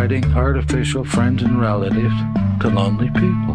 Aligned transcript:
Providing 0.00 0.32
artificial 0.32 1.04
friends 1.04 1.42
and 1.42 1.60
relatives 1.60 2.14
to 2.58 2.70
lonely 2.70 3.10
people. 3.10 3.54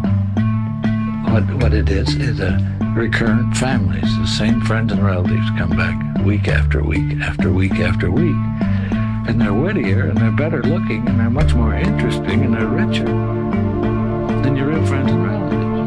What, 1.32 1.42
what 1.60 1.74
it 1.74 1.88
is, 1.88 2.14
is 2.14 2.38
a 2.38 2.56
recurrent 2.94 3.56
families. 3.56 4.16
The 4.18 4.28
same 4.28 4.60
friends 4.60 4.92
and 4.92 5.04
relatives 5.04 5.44
come 5.58 5.70
back 5.70 6.24
week 6.24 6.46
after 6.46 6.84
week 6.84 7.20
after 7.20 7.52
week 7.52 7.72
after 7.80 8.12
week. 8.12 8.36
And 9.26 9.40
they're 9.40 9.52
wittier 9.52 10.06
and 10.06 10.16
they're 10.16 10.30
better 10.30 10.62
looking 10.62 11.08
and 11.08 11.18
they're 11.18 11.30
much 11.30 11.52
more 11.52 11.74
interesting 11.74 12.44
and 12.44 12.54
they're 12.54 12.68
richer 12.68 13.06
than 14.42 14.54
your 14.54 14.68
real 14.68 14.86
friends 14.86 15.10
and 15.10 15.24
relatives. 15.24 15.85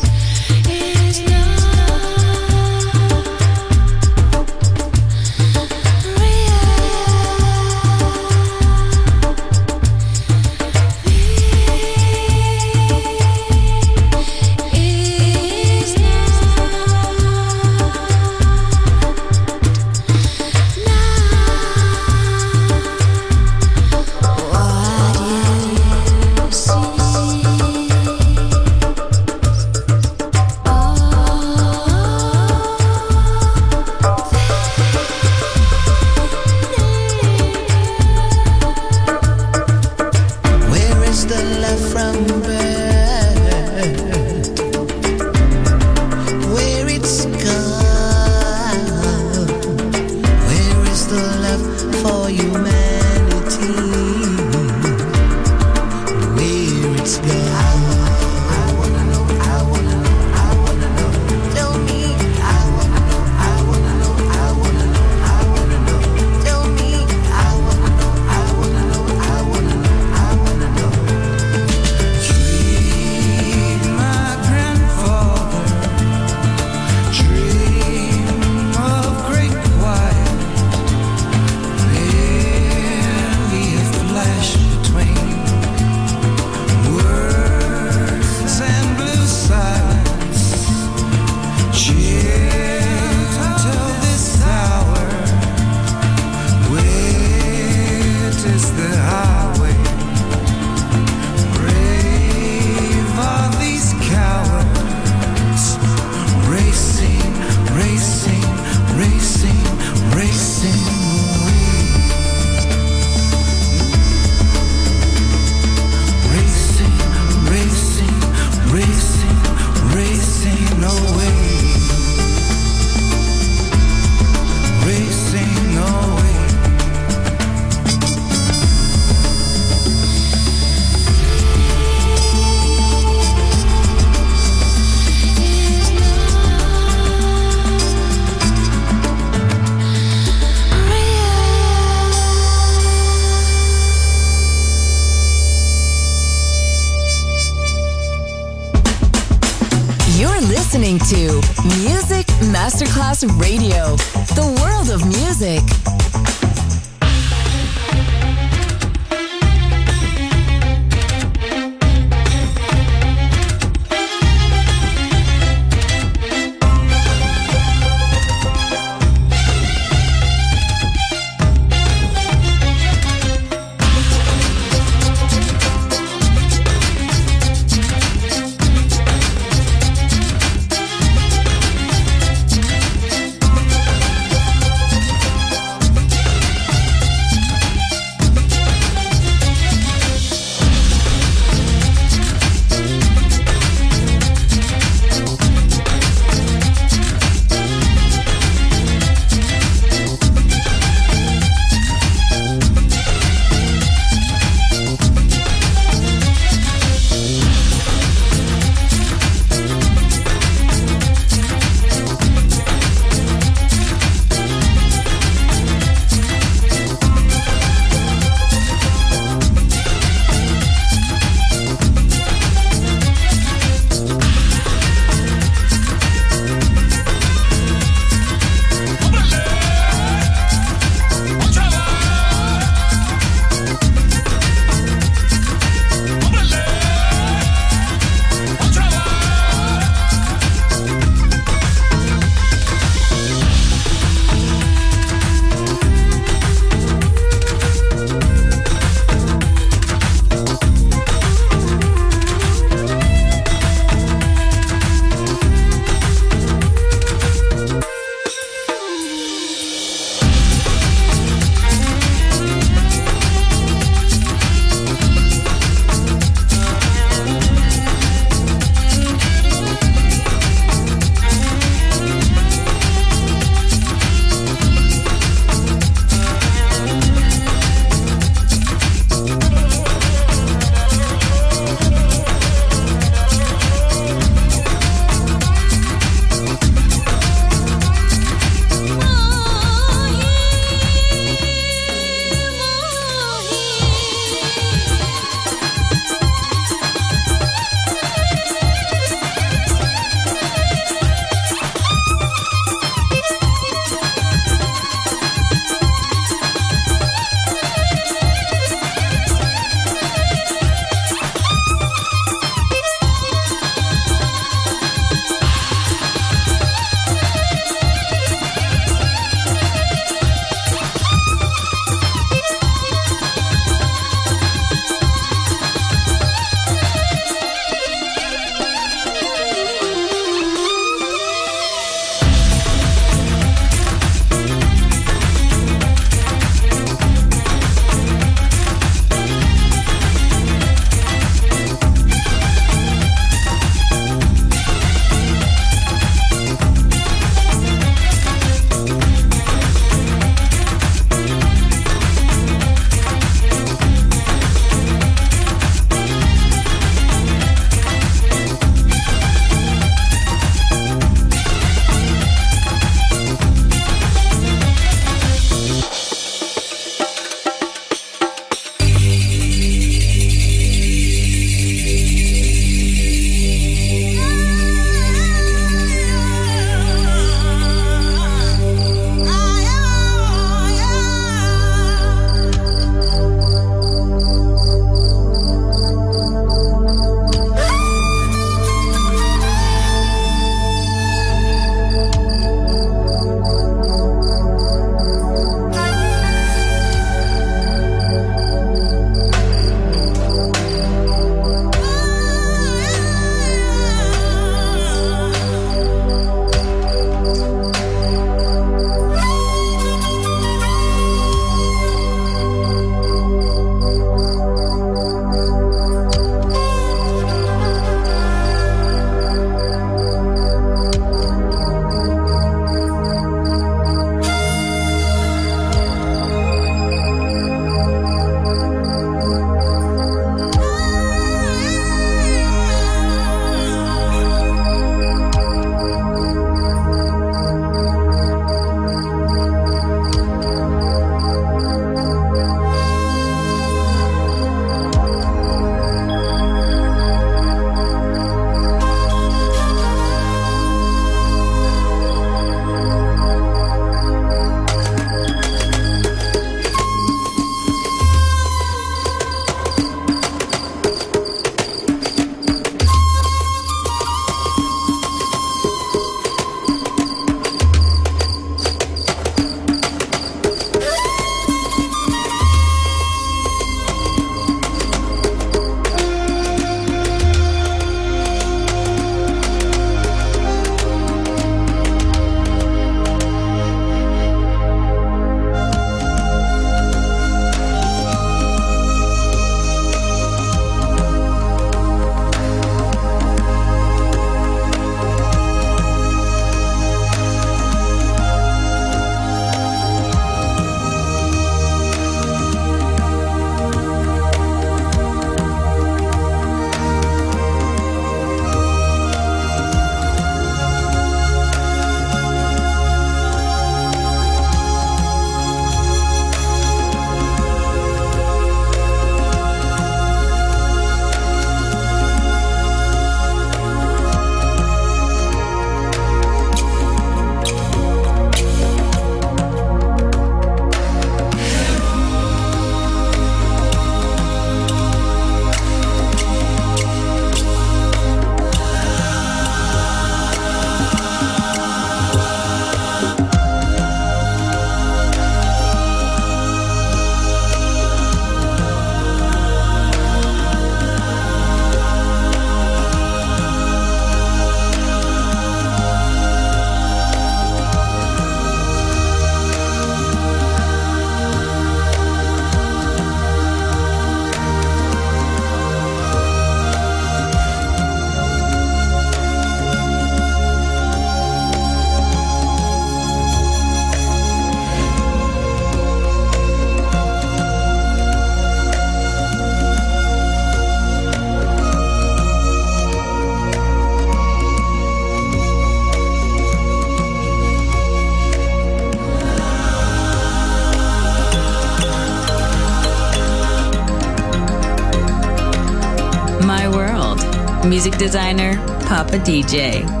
Designer, 598.01 598.57
Papa 598.87 599.19
DJ. 599.19 600.00